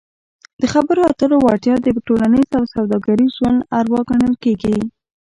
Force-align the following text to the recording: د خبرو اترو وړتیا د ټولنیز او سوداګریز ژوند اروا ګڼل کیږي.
د 0.61 0.63
خبرو 0.73 1.01
اترو 1.11 1.37
وړتیا 1.41 1.75
د 1.81 1.87
ټولنیز 2.07 2.49
او 2.59 2.63
سوداګریز 2.73 3.31
ژوند 3.37 3.59
اروا 3.79 4.01
ګڼل 4.09 4.33
کیږي. 4.43 4.77